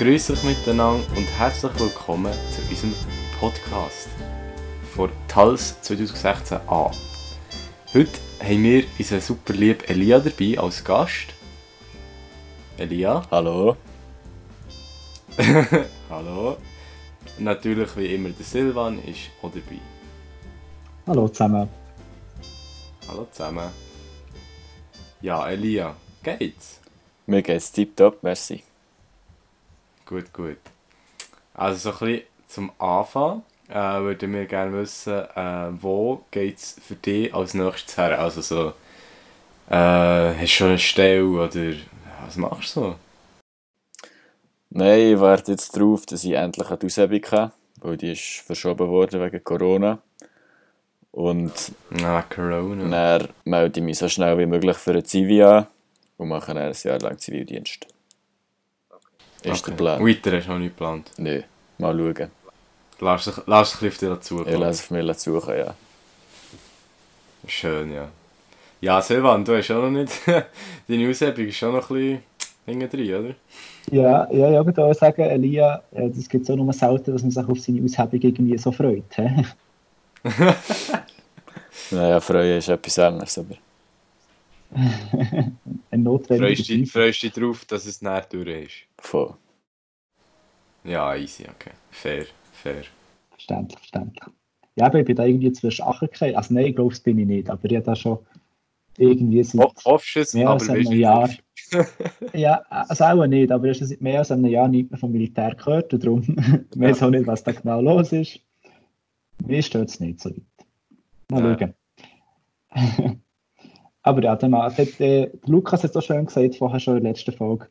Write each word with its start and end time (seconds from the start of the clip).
Grüß 0.00 0.30
euch 0.30 0.44
miteinander 0.44 1.04
und 1.14 1.26
herzlich 1.38 1.78
willkommen 1.78 2.32
zu 2.32 2.62
unserem 2.70 2.94
Podcast 3.38 4.08
von 4.94 5.10
TALS 5.28 5.76
2016a. 5.82 6.90
Heute 7.92 8.10
haben 8.42 8.62
wir 8.62 8.84
unseren 8.98 9.20
super 9.20 9.52
lieben 9.52 9.84
Elia 9.84 10.18
dabei 10.18 10.58
als 10.58 10.82
Gast. 10.82 11.34
Elia. 12.78 13.22
Hallo. 13.30 13.76
Hallo. 16.08 16.56
Natürlich 17.38 17.94
wie 17.98 18.14
immer 18.14 18.30
der 18.30 18.46
Silvan 18.46 19.04
ist 19.04 19.30
auch 19.42 19.50
dabei. 19.50 19.82
Hallo 21.06 21.28
zusammen. 21.28 21.68
Hallo 23.06 23.28
zusammen. 23.30 23.68
Ja, 25.20 25.46
Elia, 25.46 25.94
geht's? 26.22 26.80
Mir 27.26 27.42
geht's 27.42 27.70
tipptopp, 27.70 28.22
merci. 28.22 28.64
Gut, 30.10 30.32
gut. 30.32 30.58
Also 31.54 31.92
so 31.92 32.04
ein 32.04 32.12
bisschen 32.12 32.26
zum 32.48 32.72
Anfang 32.80 33.42
äh, 33.68 33.74
würden 33.74 34.32
wir 34.34 34.46
gerne 34.46 34.76
wissen, 34.76 35.12
äh, 35.36 35.68
wo 35.80 36.24
geht's 36.32 36.76
für 36.84 36.96
dich 36.96 37.32
als 37.32 37.54
nächstes 37.54 37.96
her? 37.96 38.18
Also 38.18 38.40
so, 38.40 38.68
äh, 39.70 40.34
hast 40.34 40.40
du 40.40 40.46
schon 40.48 40.68
eine 40.70 40.78
Stelle 40.78 41.24
oder 41.24 41.74
was 42.24 42.36
machst 42.36 42.74
du 42.74 42.80
so? 42.80 42.94
Nein, 44.70 45.12
ich 45.14 45.20
warte 45.20 45.52
jetzt 45.52 45.76
darauf, 45.76 46.04
dass 46.06 46.24
ich 46.24 46.32
endlich 46.32 46.68
eine 46.68 46.78
Aushebung 46.84 47.22
habe, 47.30 47.52
weil 47.76 47.96
die 47.96 48.10
ist 48.12 48.42
verschoben 48.44 48.88
worden 48.88 49.20
wegen 49.20 49.44
Corona. 49.44 49.98
Und 51.12 51.72
Ah, 52.02 52.22
Corona. 52.22 52.88
dann 52.88 53.28
melde 53.44 53.78
ich 53.78 53.86
mich 53.86 53.98
so 53.98 54.08
schnell 54.08 54.36
wie 54.38 54.46
möglich 54.46 54.76
für 54.76 54.92
ein 54.92 55.04
Zivi 55.04 55.40
an 55.42 55.68
und 56.16 56.28
mache 56.28 56.52
dann 56.52 56.58
ein 56.64 56.74
Jahr 56.82 56.98
lang 56.98 57.16
Zivildienst. 57.18 57.86
Ist 59.42 59.66
der 59.66 59.72
Plan? 59.72 60.04
Weiter 60.04 60.36
hast 60.36 60.46
du 60.46 60.52
noch 60.52 60.58
nicht 60.58 60.76
geplant. 60.76 61.10
Nö, 61.18 61.42
mal 61.78 61.96
schauen. 61.96 62.30
Lass 63.00 63.24
dich 63.24 63.34
lass 63.46 63.78
dich 63.78 63.88
auf 63.88 63.98
dich 63.98 64.08
dazu 64.08 64.46
Ich 64.46 64.58
lasse 64.58 64.82
auf 64.82 64.90
mich 64.90 65.18
suchen, 65.18 65.56
ja. 65.56 65.74
Schön, 67.46 67.92
ja. 67.92 68.08
Ja, 68.82 69.00
Silvan, 69.00 69.44
du 69.44 69.56
hast 69.56 69.70
auch 69.70 69.82
noch 69.82 69.90
nicht... 69.90 70.12
Deine 70.88 71.10
Aushebung 71.10 71.46
ist 71.46 71.56
schon 71.56 71.72
noch 71.72 71.90
ein 71.90 71.96
bisschen 71.96 72.22
hinten 72.66 72.90
drin, 72.90 73.14
oder? 73.14 73.34
Ja, 73.90 74.30
ja, 74.30 74.50
ja, 74.50 74.60
ich 74.60 74.66
würde 74.66 74.84
auch 74.84 74.94
sagen, 74.94 75.22
Elia, 75.22 75.82
äh, 75.92 76.10
das 76.10 76.28
gibt 76.28 76.44
es 76.44 76.50
auch 76.50 76.56
nur 76.56 76.72
selten, 76.72 77.12
dass 77.12 77.22
man 77.22 77.30
sich 77.30 77.48
auf 77.48 77.58
seine 77.58 77.82
Aushebung 77.84 78.20
irgendwie 78.20 78.58
so 78.58 78.72
freut. 78.72 79.04
Naja, 81.90 82.20
freuen 82.20 82.58
ist 82.58 82.68
etwas 82.68 82.98
anderes, 82.98 83.38
aber 83.38 83.56
Ein 84.72 86.02
notwendiger 86.02 86.46
Freust 86.54 86.68
du 86.68 86.86
freust 86.86 87.22
dich 87.22 87.32
darauf, 87.32 87.64
dass 87.64 87.86
es 87.86 88.02
näher 88.02 88.26
durch 88.30 88.48
ist? 88.48 88.74
voll. 88.98 89.34
Ja, 90.84 91.14
easy, 91.16 91.44
okay. 91.44 91.72
Fair, 91.90 92.24
fair. 92.52 92.84
Verständlich, 93.30 93.78
verständlich. 93.78 94.24
Ja, 94.76 94.86
aber 94.86 95.00
ich 95.00 95.04
bin 95.04 95.16
da 95.16 95.24
irgendwie 95.24 95.52
zwischen 95.52 95.82
Achen 95.82 96.08
gefallen. 96.08 96.36
Also 96.36 96.54
nein, 96.54 96.66
ich 96.66 96.74
glaube, 96.74 96.90
das 96.90 97.00
bin 97.00 97.18
ich 97.18 97.26
nicht, 97.26 97.50
aber 97.50 97.64
ich 97.64 97.74
habe 97.76 97.84
da 97.84 97.96
schon 97.96 98.18
irgendwie 98.96 99.42
seit... 99.42 99.60
Ho 99.60 99.72
hoffst 99.84 100.16
es, 100.16 100.34
Mehr 100.34 100.48
aber 100.48 100.60
als 100.60 100.70
einem 100.70 100.92
Jahr. 100.92 101.28
Ja, 102.32 102.62
also 102.70 103.04
auch 103.04 103.26
nicht, 103.26 103.52
aber 103.52 103.66
ich 103.66 103.76
habe 103.78 103.86
seit 103.88 104.00
mehr 104.00 104.20
als 104.20 104.30
einem 104.30 104.46
Jahr 104.46 104.68
nicht 104.68 104.90
mehr 104.90 104.98
vom 104.98 105.12
Militär 105.12 105.54
gehört 105.54 105.92
und 105.92 106.04
darum 106.04 106.22
ich 106.74 106.80
weiß 106.80 107.02
auch 107.02 107.10
nicht, 107.10 107.26
was 107.26 107.44
da 107.44 107.52
genau 107.52 107.80
los 107.80 108.12
ist. 108.12 108.40
Mir 109.46 109.62
stört 109.62 109.90
es 109.90 110.00
nicht 110.00 110.20
so 110.20 110.30
weit. 110.30 110.42
Mal 111.28 111.58
Ja. 111.60 111.74
schauen. 112.76 113.22
Aber 114.02 114.22
ja, 114.22 114.36
der, 114.36 114.48
Mann, 114.48 114.74
der, 114.76 114.86
der 114.86 115.30
Lukas 115.46 115.82
hat 115.82 115.90
es 115.90 115.96
auch 115.96 116.02
schon 116.02 116.26
gesagt, 116.26 116.56
vorher 116.56 116.80
schon 116.80 116.96
in 116.96 117.04
der 117.04 117.12
letzten 117.12 117.32
Folge, 117.32 117.66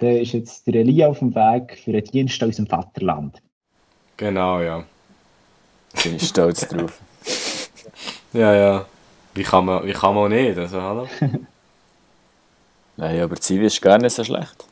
der 0.00 0.20
ist 0.20 0.32
jetzt 0.32 0.66
der 0.66 0.74
Elia 0.74 1.08
auf 1.08 1.18
dem 1.18 1.34
Weg 1.34 1.78
für 1.82 1.90
einen 1.90 2.04
Dienst 2.04 2.42
aus 2.42 2.56
dem 2.56 2.66
Vaterland. 2.66 3.40
Genau, 4.16 4.60
ja. 4.60 4.84
Bin 6.02 6.16
ich 6.16 6.28
stolz 6.28 6.66
drauf. 6.68 7.00
Ja, 8.32 8.54
ja. 8.54 8.86
Wie 9.34 9.42
kann 9.42 9.64
man, 9.64 9.84
wie 9.84 9.92
kann 9.92 10.14
man 10.14 10.24
auch 10.24 10.28
nicht? 10.28 10.56
Also, 10.56 10.80
hallo? 10.80 11.08
Nein, 12.96 13.20
aber 13.22 13.34
Zivi 13.36 13.66
ist 13.66 13.82
gar 13.82 13.98
nicht 13.98 14.14
so 14.14 14.22
schlecht. 14.22 14.64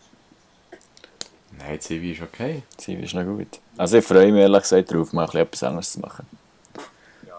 Nein, 1.59 1.81
Zivi 1.81 2.12
ist 2.12 2.22
okay. 2.22 2.62
Zivi 2.77 3.03
ist 3.03 3.15
noch 3.15 3.25
gut. 3.25 3.59
Also 3.77 3.99
ich 3.99 4.04
freue 4.04 4.31
mich 4.31 4.43
ehrlich 4.43 4.62
gesagt 4.62 4.93
drauf, 4.93 5.12
mal 5.12 5.22
ein 5.22 5.27
bisschen 5.27 5.41
etwas 5.41 5.62
anderes 5.65 5.93
zu 5.93 6.00
machen. 6.00 6.27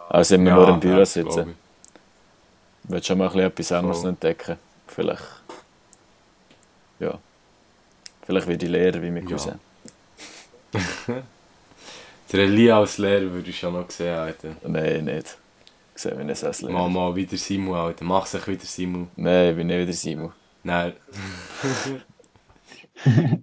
Also 0.10 0.36
immer 0.36 0.56
nur 0.56 0.70
im 0.70 0.80
Büro 0.82 0.98
das 0.98 1.14
sitzen. 1.14 1.56
Glaub 2.90 2.96
ich. 2.96 2.96
Ich 2.96 2.96
will 2.96 3.04
schon 3.04 3.18
mal 3.18 3.26
ein 3.26 3.32
bisschen 3.32 3.46
etwas 3.48 3.72
anderes 3.72 4.00
Voll. 4.02 4.10
entdecken. 4.10 4.58
Vielleicht. 4.88 5.24
Ja. 7.00 7.20
Vielleicht 8.26 8.48
werde 8.48 8.66
ich 8.66 8.72
Lehrer 8.72 9.02
wie 9.02 9.12
mein 9.12 9.28
Ja. 9.28 9.30
Cousin. 9.36 9.60
Der 12.32 12.40
Elia 12.42 12.78
als 12.80 12.98
Lehrer 13.00 13.32
würde 13.32 13.50
ich 13.50 13.58
schon 13.58 13.74
noch 13.74 13.90
sehen, 13.90 14.14
Alter. 14.16 14.56
Nein, 14.68 15.06
nicht. 15.06 15.36
Ich 15.96 16.02
sehe 16.02 16.14
mich 16.14 16.26
nicht 16.28 16.44
als 16.44 16.62
Lehrer. 16.62 16.74
Mal, 16.74 16.90
mal 16.90 17.16
wieder 17.16 17.36
Simu, 17.38 17.74
Alter. 17.74 18.06
Mach 18.06 18.26
sich 18.28 18.46
wieder 18.48 18.66
Simu. 18.66 19.08
Nein, 19.16 19.50
ich 19.50 19.56
bin 19.56 19.66
nicht 19.68 19.80
wieder 19.80 19.94
Simon. 19.94 20.32
Nein. 20.64 20.94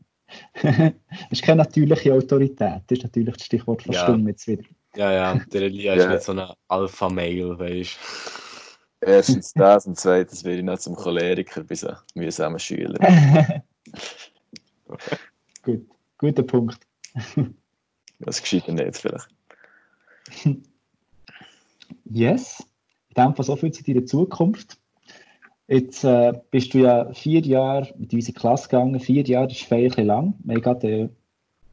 das 0.63 0.93
ist 1.31 1.43
keine 1.43 1.63
natürliche 1.63 2.13
Autorität, 2.13 2.83
das 2.87 2.99
ist 2.99 3.03
natürlich 3.05 3.35
das 3.35 3.45
Stichwort 3.47 3.85
Ja. 3.87 3.93
verstummen 3.93 4.29
jetzt 4.29 4.47
wieder. 4.47 4.63
Ja, 4.95 5.11
ja. 5.13 5.41
Der 5.53 5.63
Elia 5.63 5.95
ist 5.95 6.05
Ja. 6.05 6.11
nicht 6.11 6.23
so 6.23 6.33
ein 6.33 6.47
Alpha-Mail, 6.69 7.59
weißt 7.59 7.99
Erstens 9.07 9.53
das 9.55 9.87
und 9.87 9.97
zweitens 9.99 10.43
werde 10.43 10.59
ich 10.59 10.65
noch 10.65 10.79
zum 10.79 10.97
Choleriker 10.97 11.63
bei 11.63 11.77
so 11.77 11.93
mühsamen 12.15 12.59
Schülern. 12.59 12.99
Gut, 15.63 15.87
guter 16.19 16.43
Punkt. 16.43 16.81
Das 18.19 18.41
geschieht 18.41 18.67
nicht 18.69 18.97
vielleicht. 18.97 19.29
Yes. 22.05 22.65
Dem 23.15 23.35
Fall 23.35 23.45
so 23.45 23.57
viel 23.57 23.73
zu 23.73 23.85
deiner 23.85 24.07
Zukunft. 24.07 24.79
Jetzt 25.69 26.03
äh, 26.03 26.33
bist 26.51 26.73
du 26.73 26.79
ja 26.79 27.13
vier 27.13 27.41
Jahre 27.41 27.93
mit 27.99 28.15
unserer 28.15 28.35
Klasse 28.35 28.69
gegangen. 28.69 28.99
Vier 29.01 29.23
Jahre 29.25 29.51
ist 29.51 29.65
feierlich 29.65 29.97
lang. 30.05 30.35
Wir 30.45 30.55
haben 30.55 30.63
gerade 30.63 30.89
äh, 30.89 31.09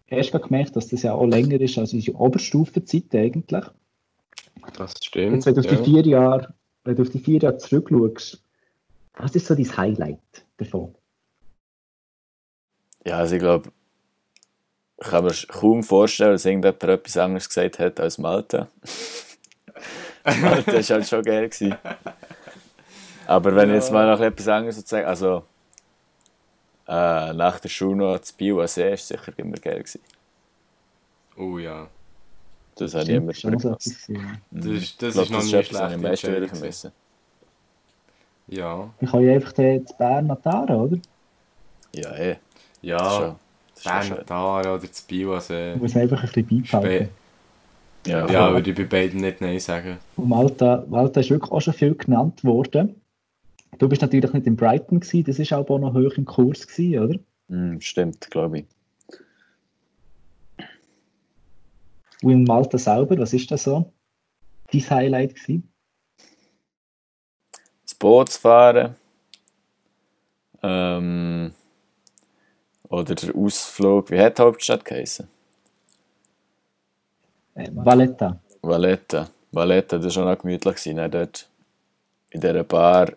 erst 0.08 0.32
gerade 0.32 0.46
gemerkt, 0.46 0.76
dass 0.76 0.90
das 0.90 1.04
ja 1.04 1.14
auch 1.14 1.26
länger 1.26 1.62
ist 1.62 1.78
als 1.78 1.94
unsere 1.94 2.18
Oberstufenzeit 2.18 3.16
eigentlich. 3.16 3.66
Das 4.76 4.94
stimmt. 5.02 5.34
Jetzt, 5.34 5.46
wenn 5.46 5.56
du 5.56 5.62
ja. 5.62 5.76
die 5.76 5.84
vier 5.84 6.06
Jahre, 6.06 6.54
wenn 6.84 6.96
du 6.96 7.04
auf 7.04 7.10
die 7.10 7.20
vier 7.20 7.40
Jahre 7.40 7.58
zurückschaust, 7.58 8.44
was 9.16 9.36
ist 9.36 9.48
so 9.48 9.56
dein 9.56 9.78
Highlight 9.78 10.46
davon? 10.58 10.96
Ja, 13.06 13.18
also 13.20 13.36
ich 13.36 13.42
glaube, 13.42 13.72
ich 15.00 15.08
kann 15.08 15.26
mir 15.26 15.34
kaum 15.48 15.84
vorstellen, 15.84 16.32
dass 16.32 16.46
irgendjemand 16.46 16.84
etwas 16.84 17.18
anderes 17.18 17.48
gesagt 17.48 17.80
hat 17.80 18.00
als 18.00 18.18
Malta. 18.18 18.70
Malta 20.24 20.74
war 20.74 20.84
halt 20.84 21.08
schon 21.08 21.24
geil. 21.24 21.50
Gewesen. 21.50 21.76
Aber 23.28 23.56
wenn 23.56 23.70
ich 23.70 23.76
jetzt 23.76 23.92
mal 23.92 24.10
noch 24.10 24.22
etwas 24.22 24.48
anderes 24.48 24.78
sagen, 24.88 25.06
also 25.06 25.44
äh, 26.88 27.34
nach 27.34 27.60
der 27.60 27.70
Schule 27.70 27.98
noch 27.98 28.18
das 28.18 28.32
Bio 28.32 28.62
an 28.62 28.68
See 28.68 28.94
ist 28.94 29.08
sicher 29.08 29.34
immer 29.38 29.58
geil 29.58 29.80
gewesen. 29.80 30.02
Oh 31.38 31.58
ja. 31.58 31.90
Das 32.76 32.94
habe 32.96 33.04
ich 33.04 33.10
immer 33.10 33.34
schon 33.34 33.54
etwas 33.54 33.84
gewesen. 33.84 34.42
Das 34.52 34.66
ist, 34.66 35.02
das 35.02 35.10
Ich 35.10 35.14
glaube, 35.16 35.22
ist 35.24 35.32
noch 35.32 35.38
das 35.40 35.46
nie 35.46 35.60
ist 35.60 35.68
etwas, 35.72 35.82
was 35.82 35.90
ich 35.92 35.96
am 35.96 36.00
schlecht. 36.00 36.04
meisten 36.24 36.36
wieder 36.36 36.48
vermisse. 36.48 36.92
Ja. 38.48 38.90
Ich 39.00 39.10
kann 39.10 39.22
ja 39.24 39.34
einfach 39.34 39.52
den 39.54 39.88
zu 39.88 39.94
Bern 39.98 40.28
nataren, 40.28 40.76
oder? 40.76 40.98
Ja, 41.96 42.16
eh. 42.16 42.34
Das 42.34 42.40
Ja. 42.82 43.36
das 43.76 43.84
schön. 44.06 44.16
Bernatara 44.16 44.74
oder 44.76 44.88
das 44.88 45.02
Biwasee. 45.02 45.76
Muss 45.76 45.94
man 45.94 46.04
einfach 46.04 46.24
ein 46.24 46.30
bisschen 46.32 46.64
beibehalten. 46.72 47.10
Ja, 48.06 48.28
Ja, 48.30 48.52
würde 48.52 48.70
ich 48.72 48.76
bei 48.76 48.84
beiden 48.84 49.22
nicht 49.22 49.40
Nein 49.40 49.60
sagen. 49.60 49.98
Und 50.18 50.28
Malta, 50.28 50.84
Malta 50.90 51.22
ist 51.22 51.30
wirklich 51.30 51.52
auch 51.52 51.62
schon 51.62 51.74
viel 51.74 51.96
genannt 51.96 52.44
worden. 52.44 52.96
Du 53.80 53.88
bist 53.88 54.02
natürlich 54.02 54.32
nicht 54.34 54.46
in 54.46 54.56
Brighton 54.58 55.00
gewesen, 55.00 55.24
das 55.24 55.40
ist 55.40 55.54
auch 55.54 55.68
noch 55.80 55.94
hoch 55.94 56.14
im 56.18 56.26
Kurs 56.26 56.68
gewesen, 56.68 57.00
oder? 57.00 57.20
Hm, 57.50 57.80
stimmt, 57.82 58.30
glaube 58.30 58.60
ich. 58.60 58.66
Und 62.24 62.32
in 62.32 62.44
Malta 62.46 62.78
selber, 62.78 63.18
was 63.18 63.34
ist 63.34 63.52
das 63.52 63.64
so? 63.64 63.92
Dein 64.72 64.90
Highlight 64.90 65.36
gewesen? 65.36 65.70
das 67.84 67.96
Boot 67.96 68.30
zu 68.30 68.40
fahren. 68.40 68.96
Ähm, 70.62 71.54
oder 72.90 73.16
der 73.16 73.36
Ausflug, 73.36 74.10
wie 74.12 74.20
hat 74.20 74.38
die 74.38 74.42
Hauptstadt 74.42 74.86
geheißen? 74.86 75.28
Äh, 77.56 77.70
Valletta. 77.74 78.40
Valletta. 78.62 79.30
Valletta, 79.52 79.98
das 79.98 80.06
war 80.06 80.12
schon 80.12 80.28
auch 80.28 80.40
gemütlich. 80.40 80.76
Gewesen, 80.76 80.96
ne? 80.96 81.10
Dort 81.10 81.50
in 82.32 82.42
dieser 82.42 82.64
Bar, 82.64 83.12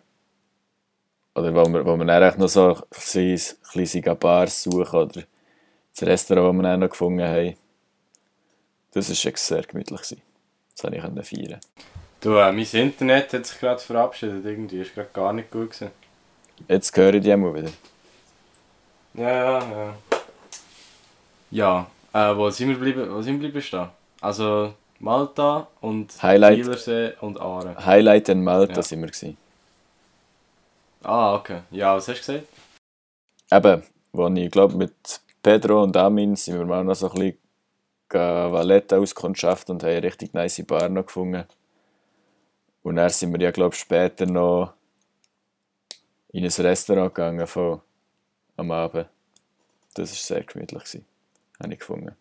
oder 1.33 1.55
wo 1.55 1.65
wir, 1.71 1.85
wo 1.85 1.97
wir 1.97 2.05
dann 2.05 2.39
noch 2.39 2.47
so 2.47 2.75
ein 2.75 2.81
kleines, 2.91 3.59
kleines 3.71 4.19
Bars 4.19 4.63
suchen, 4.63 4.99
oder 4.99 5.23
das 5.93 6.03
Restaurant, 6.03 6.59
das 6.59 6.63
wir 6.63 6.63
dann 6.63 6.79
noch 6.81 6.89
gefunden 6.89 7.23
haben. 7.23 7.55
Das 8.97 9.09
war 9.25 9.31
sehr 9.35 9.61
gemütlich. 9.61 10.01
Gewesen. 10.01 10.21
Das 10.71 10.81
konnte 10.81 10.97
ich 11.21 11.27
feiern. 11.27 11.59
Du, 12.19 12.31
äh, 12.35 12.51
mein 12.51 12.65
Internet 12.71 13.31
hat 13.31 13.45
sich 13.45 13.59
gerade 13.59 13.79
verabschiedet. 13.79 14.43
Irgendwie 14.43 14.81
ist 14.81 14.95
gerade 14.95 15.09
gar 15.13 15.33
nicht 15.33 15.51
gut 15.51 15.69
gewesen. 15.69 15.91
Jetzt 16.67 16.97
höre 16.97 17.13
ich 17.13 17.21
die 17.21 17.35
mal 17.35 17.53
wieder. 17.53 17.69
Ja, 19.13 19.29
ja, 19.29 19.59
ja. 19.59 19.93
Ja, 21.51 22.31
äh, 22.31 22.35
wo 22.35 22.49
sind 22.49 22.69
wir 22.69 22.75
geblieben, 22.75 23.07
wo 23.13 23.21
sind 23.21 23.39
wir 23.39 23.47
geblieben 23.47 23.61
stehen? 23.61 23.89
Also 24.19 24.73
Malta 24.99 25.67
und 25.79 26.11
Highlight. 26.23 26.55
Bielersee 26.63 27.13
und 27.21 27.39
Aare. 27.39 27.85
Highlight 27.85 28.29
in 28.29 28.43
Malta 28.43 28.73
Ja. 28.77 28.81
sind 28.81 29.01
wir 29.01 29.07
gewesen. 29.07 29.37
Ah, 31.03 31.35
okay. 31.35 31.61
Ja, 31.69 31.95
was 31.95 32.07
hast 32.07 32.27
du 32.27 32.33
gesagt? 32.33 32.47
Eben, 33.51 33.83
wo 34.11 34.27
ich 34.27 34.51
glaube 34.51 34.75
mit 34.75 34.93
Pedro 35.43 35.83
und 35.83 35.95
Amin 35.95 36.35
sind 36.35 36.57
wir 36.57 36.65
mal 36.65 36.83
noch 36.83 36.95
so 36.95 37.09
ein 37.09 37.13
bisschen 37.13 37.37
gehen 38.09 38.51
Valletta 38.51 38.97
auskundschaften 38.97 39.75
und 39.75 39.83
haben 39.83 39.89
eine 39.91 40.03
richtig 40.03 40.33
nice 40.33 40.63
Bar 40.65 40.89
noch 40.89 41.05
gefunden. 41.05 41.45
Und 42.83 42.95
dann 42.97 43.09
sind 43.09 43.33
wir 43.33 43.41
ja 43.41 43.51
glaube 43.51 43.75
später 43.75 44.25
noch 44.25 44.73
in 46.31 46.43
ein 46.43 46.51
Restaurant 46.51 47.13
gegangen 47.13 47.47
von, 47.47 47.81
am 48.57 48.71
Abend. 48.71 49.07
Das 49.95 50.11
war 50.11 50.15
sehr 50.15 50.43
gemütlich. 50.43 50.83
Gewesen. 50.83 51.05
Habe 51.59 51.73
ich 51.73 51.79
gefunden. 51.79 52.15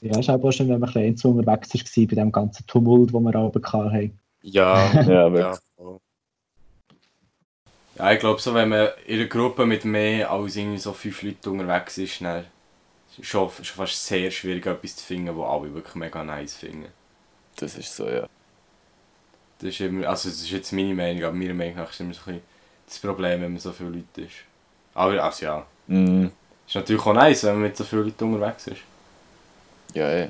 Ja, 0.00 0.18
ist 0.18 0.28
aber 0.28 0.48
auch 0.48 0.52
schön, 0.52 0.68
wenn 0.68 0.80
man 0.80 0.90
ein 0.94 1.12
bisschen 1.14 1.38
unterwegs 1.38 1.74
war 1.74 2.06
bei 2.06 2.14
dem 2.16 2.32
ganzen 2.32 2.66
Tumult, 2.66 3.12
den 3.14 3.22
wir 3.22 3.34
oben 3.36 3.64
hatten. 3.64 4.18
Ja, 4.44 4.92
Ja, 5.06 5.32
wirklich. 5.32 5.60
voll. 5.76 6.00
Ja, 7.96 8.10
ich 8.12 8.20
glaube 8.20 8.40
so, 8.40 8.54
wenn 8.54 8.68
man 8.70 8.88
in 9.06 9.20
einer 9.20 9.28
Gruppe 9.28 9.66
mit 9.66 9.84
mehr 9.84 10.30
als 10.30 10.56
irgendwie 10.56 10.78
so 10.78 10.92
fünf 10.92 11.22
Leuten 11.22 11.50
unterwegs 11.50 11.98
ist, 11.98 12.20
dann 12.22 12.40
ist 12.40 13.18
es 13.20 13.26
schon, 13.26 13.50
schon 13.62 13.76
fast 13.86 14.06
sehr 14.06 14.30
schwierig, 14.30 14.64
etwas 14.66 14.96
zu 14.96 15.04
finden, 15.04 15.34
wo 15.36 15.44
alle 15.44 15.72
wirklich 15.74 15.94
mega 15.96 16.24
nice 16.24 16.54
finden. 16.56 16.86
Das 17.56 17.76
ist 17.76 17.94
so, 17.94 18.08
ja. 18.08 18.26
Das 19.58 19.68
ist 19.68 19.80
immer, 19.80 20.08
also 20.08 20.28
das 20.30 20.38
ist 20.40 20.50
jetzt 20.50 20.72
meine 20.72 20.94
Meinung, 20.94 21.22
aber 21.24 21.34
meiner 21.36 21.54
Meinung 21.54 21.76
nach 21.76 21.90
ist 21.90 22.00
immer 22.00 22.14
so 22.14 22.20
ein 22.22 22.24
bisschen 22.36 22.42
das 22.86 22.98
Problem, 22.98 23.42
wenn 23.42 23.52
man 23.52 23.60
so 23.60 23.72
viele 23.72 23.90
Leute 23.90 24.22
ist. 24.22 24.34
Aber 24.94 25.22
also 25.22 25.44
ja, 25.44 25.66
Mhm. 25.86 26.30
ist 26.66 26.74
natürlich 26.74 27.04
auch 27.04 27.12
nice, 27.12 27.44
wenn 27.44 27.54
man 27.54 27.62
mit 27.62 27.76
so 27.76 27.84
vielen 27.84 28.04
Leuten 28.04 28.34
unterwegs 28.34 28.66
ist. 28.68 28.80
Ja, 29.94 30.10
eh. 30.10 30.28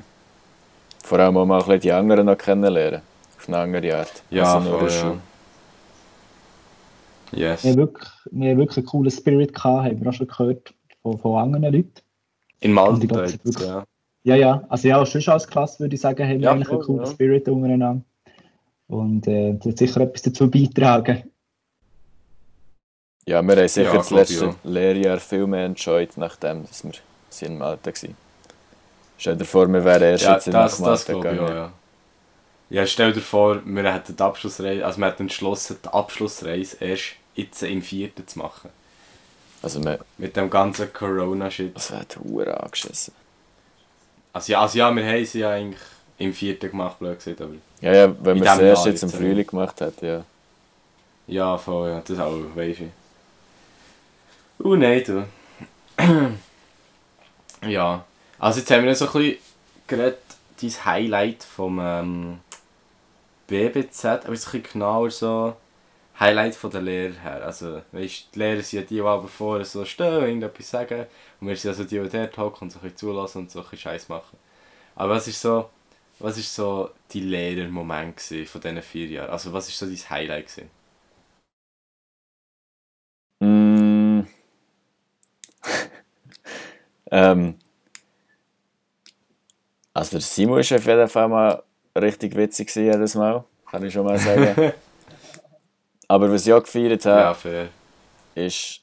Vor 1.03 1.19
allem 1.19 1.37
auch 1.37 1.45
mal 1.45 1.59
ein 1.59 1.65
bisschen 1.65 1.79
die 1.81 1.91
anderen 1.91 2.25
noch 2.25 2.37
kennenlernen. 2.37 3.01
Auf 3.37 3.47
eine 3.47 3.57
andere 3.57 3.97
Art. 3.97 4.23
Ja, 4.29 4.55
Also 4.55 4.77
voll, 4.77 4.91
ja. 4.91 5.17
Yes. 7.35 7.63
Wir 7.63 7.71
haben 7.71 7.77
wirklich, 7.77 8.09
wir 8.31 8.49
haben 8.51 8.57
wirklich 8.57 8.77
einen 8.77 8.85
coolen 8.85 9.11
Spirit 9.11 9.53
gehabt, 9.53 9.85
haben 9.85 10.01
wir 10.01 10.09
auch 10.09 10.13
schon 10.13 10.27
gehört 10.27 10.73
von, 11.01 11.17
von 11.19 11.39
anderen 11.41 11.73
Leuten. 11.73 11.93
In 12.59 12.71
Malta 12.73 13.05
glaub, 13.05 13.21
jetzt, 13.27 13.43
wirklich- 13.45 13.67
ja. 13.67 13.83
Ja, 14.25 14.35
ja, 14.35 14.63
also 14.69 14.87
ja, 14.87 15.05
schon 15.05 15.21
als 15.33 15.45
Klasse 15.47 15.79
würde 15.81 15.95
ich 15.95 16.01
sagen, 16.01 16.23
haben 16.23 16.39
wir 16.39 16.45
Ja, 16.45 16.51
eigentlich 16.53 16.69
einen 16.69 16.79
coolen 16.81 17.05
ja. 17.05 17.11
Spirit 17.11 17.47
untereinander. 17.49 18.01
Und 18.87 19.27
äh, 19.27 19.53
das 19.55 19.65
hat 19.71 19.77
sicher 19.79 20.01
etwas 20.01 20.21
dazu 20.21 20.49
beitragen. 20.49 21.23
Ja, 23.25 23.41
wir 23.41 23.55
haben 23.55 23.67
sicher 23.67 23.87
Ja, 23.87 23.93
das 23.95 24.11
letzte 24.11 24.49
auch. 24.49 24.55
Lehrjahr 24.63 25.19
viel 25.19 25.45
mehr 25.47 25.65
enjoyed, 25.65 26.15
nachdem 26.17 26.63
dass 26.65 26.83
wir 26.83 26.93
in 27.41 27.57
Malta 27.57 27.91
waren. 27.91 28.15
Stell 29.17 29.35
dir 29.37 29.45
vor, 29.45 29.67
wir 29.67 29.83
wären 29.83 30.03
erst 30.03 30.23
Ja, 30.25 30.33
jetzt 30.35 30.47
das, 30.47 30.53
nach 30.53 30.63
das 30.63 30.79
Malta 30.79 31.11
glaube 31.13 31.27
ich 31.27 31.39
gegangen. 31.39 31.55
ja. 31.57 31.73
Ja, 32.69 32.85
stell 32.87 33.13
dir 33.13 33.21
vor, 33.21 33.61
wir 33.65 33.93
hätten 33.93 34.15
die 34.15 34.23
Abschlussreise, 34.23 34.85
also 34.85 34.99
wir 34.99 35.07
hätten 35.07 35.23
entschlossen, 35.23 35.77
die 35.83 35.87
Abschlussreise 35.89 36.77
erst 36.79 37.15
jetzt 37.35 37.63
im 37.63 37.81
vierten 37.81 38.27
zu 38.27 38.39
machen. 38.39 38.69
Also, 39.61 39.83
wir, 39.83 39.99
Mit 40.17 40.35
dem 40.35 40.49
ganzen 40.49 40.91
Corona-Shit. 40.91 41.75
das 41.75 41.91
wäre 41.91 42.05
Hure 42.23 42.61
angeschissen. 42.61 43.13
Also 44.33 44.51
ja, 44.51 44.61
also 44.61 44.77
ja, 44.77 44.93
wir 44.93 45.05
haben 45.05 45.25
sie 45.25 45.39
ja 45.39 45.51
eigentlich 45.51 45.81
im 46.17 46.33
vierten 46.33 46.71
gemacht, 46.71 46.99
blöd 46.99 47.17
gesagt, 47.17 47.41
aber... 47.41 47.53
Ja, 47.81 47.93
ja, 47.93 48.15
wenn 48.23 48.41
wir 48.41 48.51
es 48.51 48.59
erst 48.59 48.85
jetzt 48.87 49.03
im 49.03 49.09
Frühling 49.09 49.45
gemacht 49.45 49.79
hätten, 49.79 50.05
ja. 50.05 50.25
Ja, 51.27 51.57
voll, 51.57 51.89
ja, 51.89 52.01
das 52.05 52.19
auch, 52.19 52.37
weisst 52.55 52.81
du. 52.81 52.91
Uh, 54.67 54.75
nein, 54.75 55.03
du. 55.05 55.25
ja, 57.69 58.03
also 58.39 58.59
jetzt 58.59 58.71
haben 58.71 58.85
wir 58.85 58.95
so 58.95 59.05
ein 59.05 59.11
bisschen 59.13 59.37
geredet, 59.87 60.19
dein 60.61 60.85
Highlight 60.85 61.43
vom 61.43 61.79
ähm, 61.81 62.39
BBZ, 63.47 64.05
aber 64.05 64.33
jetzt 64.33 64.47
ein 64.47 64.61
bisschen 64.61 64.63
genauer 64.63 65.11
so 65.11 65.55
Highlight 66.19 66.55
von 66.55 66.71
der 66.71 66.81
Lehrer 66.81 67.13
her. 67.21 67.45
Also, 67.45 67.81
weißt 67.91 68.27
die 68.35 68.39
Lehrer 68.39 68.61
sind 68.61 68.79
ja 68.79 68.85
die, 68.85 68.95
die 68.95 69.01
aber 69.01 69.27
vorher 69.27 69.65
so 69.65 69.83
stehen 69.85 70.21
irgendetwas 70.21 70.69
sagen 70.69 71.05
und 71.41 71.47
wir 71.47 71.55
sind 71.55 71.71
also 71.71 71.83
die, 71.83 71.99
die 71.99 72.09
dort 72.09 72.37
hocken 72.37 72.65
und 72.65 72.71
so 72.71 72.79
ein 72.83 72.95
zulassen 72.95 73.39
und 73.39 73.51
so 73.51 73.63
ein 73.69 73.77
Scheiß 73.77 74.09
machen. 74.09 74.37
Aber 74.95 75.15
was 75.15 75.27
ist 75.27 75.41
so, 75.41 75.69
was 76.19 76.37
ist 76.37 76.53
so 76.53 76.91
die 77.11 77.21
Lehrermoment 77.21 78.21
von 78.21 78.61
diesen 78.61 78.81
vier 78.81 79.07
Jahren? 79.07 79.29
Also, 79.31 79.51
was 79.53 79.67
ist 79.69 79.77
so 79.77 79.85
dein 79.87 80.09
Highlight 80.09 80.47
gewesen? 80.47 80.69
Mm. 83.41 84.27
ähm. 87.11 87.55
Also 89.95 90.11
der 90.11 90.21
Simon 90.21 90.59
ist 90.59 90.73
auf 90.73 90.85
jeden 90.85 91.07
Fall 91.07 91.27
mal 91.27 91.63
richtig 91.95 92.35
witzig 92.35 92.73
jedes 92.75 93.13
Mal. 93.15 93.43
Kann 93.69 93.85
ich 93.85 93.93
schon 93.93 94.05
mal 94.05 94.17
sagen. 94.17 94.73
Aber 96.07 96.31
was 96.31 96.45
ich 96.45 96.53
auch 96.53 96.63
gefeiert 96.63 97.05
habe, 97.05 97.19
Ja, 97.21 97.33
fair. 97.33 97.69
ist 98.35 98.81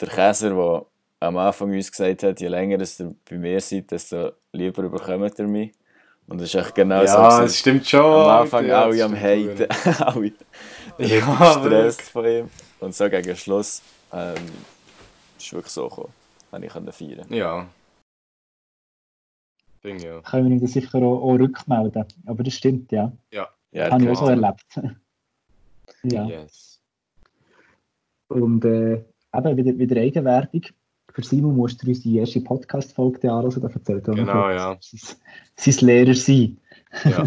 der 0.00 0.08
Käser, 0.08 0.50
der 0.50 0.86
am 1.20 1.36
Anfang 1.36 1.70
uns 1.70 1.90
gesagt 1.90 2.22
hat, 2.24 2.40
je 2.40 2.48
länger 2.48 2.80
es 2.80 2.98
ihr 2.98 3.14
bei 3.28 3.36
mir 3.36 3.60
seid, 3.60 3.90
desto 3.90 4.32
lieber 4.52 4.88
bekommt 4.88 5.38
ihr 5.38 5.46
mich. 5.46 5.72
Und 6.26 6.40
das 6.40 6.48
ist 6.48 6.54
echt 6.54 6.74
genau 6.74 7.00
so. 7.06 7.12
ja, 7.18 7.42
es 7.44 7.58
stimmt 7.58 7.86
schon. 7.86 8.00
am 8.04 8.42
Anfang 8.42 8.66
ja, 8.66 8.82
alle 8.82 8.96
das 8.96 9.04
am 9.06 9.14
Haten, 9.16 9.66
alle 10.02 10.32
Ja, 10.98 11.54
gestresst 11.54 11.64
wirklich. 11.64 12.10
von 12.10 12.26
ihm. 12.26 12.50
Und 12.80 12.94
so 12.94 13.08
gegen 13.08 13.36
Schluss 13.36 13.82
ähm, 14.12 14.34
ist 15.38 15.46
es 15.46 15.52
wirklich 15.52 15.72
so 15.72 15.88
gekommen. 15.88 16.12
Habe 16.52 16.66
ich 16.66 16.72
können 16.72 16.92
feiern. 16.92 17.26
Ja. 17.32 17.66
Ding, 19.84 19.98
ja. 19.98 20.20
Können 20.20 20.48
wir 20.48 20.56
ihm 20.56 20.60
das 20.60 20.72
sicher 20.72 20.98
auch, 20.98 21.22
auch 21.22 21.38
rückmelden. 21.38 22.04
Aber 22.26 22.42
das 22.42 22.54
stimmt, 22.54 22.92
ja. 22.92 23.12
Ja, 23.32 23.48
Habe 23.90 24.04
ich 24.04 24.10
auch 24.10 24.16
so 24.20 24.28
erlebt. 24.28 24.64
ja. 26.04 26.26
Yes. 26.26 26.80
Und 28.28 28.64
äh, 28.64 28.94
eben 29.34 29.56
wieder, 29.56 29.78
wieder 29.78 30.00
Eigenwerbung. 30.00 30.62
Für 31.12 31.22
Simon 31.22 31.56
musst 31.56 31.82
du 31.82 31.88
uns 31.88 32.00
die 32.00 32.16
erste 32.16 32.40
Podcast-Folge 32.40 33.30
anhören. 33.30 33.60
Da 33.60 33.68
erzählt 33.68 34.08
er 34.08 34.14
Genau, 34.14 34.48
ja. 34.50 34.78
Sein, 34.80 35.16
sein 35.56 35.86
Lehrer 35.86 36.14
sein. 36.14 36.58
ja. 37.04 37.24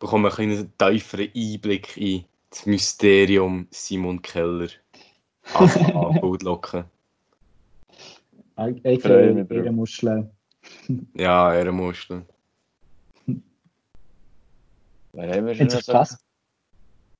Bekommen 0.00 0.24
wir 0.24 0.38
einen 0.38 0.72
tieferen 0.78 1.28
Einblick 1.36 1.96
in 1.96 2.24
das 2.50 2.66
Mysterium 2.66 3.66
Simon 3.70 4.20
Keller. 4.22 4.68
Aka 5.54 6.18
Goldlocken. 6.20 6.84
Ei- 8.56 8.98
Freue 8.98 9.24
Eigen 9.28 9.34
mich 9.36 9.48
drauf. 9.48 9.56
ihre 9.58 9.72
Muscheln. 9.72 10.30
Ja, 11.14 11.52
er 11.54 11.70
musste. 11.72 12.24
Wer 15.12 15.36
haben 15.36 15.46
wir 15.46 15.54
schon. 15.54 15.68